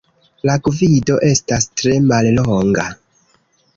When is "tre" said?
1.81-1.93